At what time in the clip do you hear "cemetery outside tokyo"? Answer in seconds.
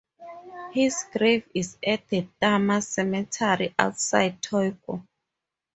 2.81-5.05